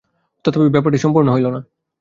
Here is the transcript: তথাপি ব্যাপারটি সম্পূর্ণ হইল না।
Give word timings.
তথাপি 0.45 0.69
ব্যাপারটি 0.69 0.97
সম্পূর্ণ 0.97 1.27
হইল 1.31 1.47
না। 1.47 1.59